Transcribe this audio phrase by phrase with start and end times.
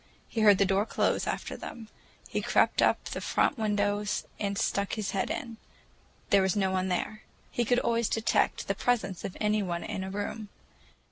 [0.27, 1.87] He heard the door close after them.
[2.27, 5.57] He crept up to the front windows and stuck his head in:
[6.31, 7.21] there was no one there.
[7.51, 10.49] He could always detect the presence of any one in a room.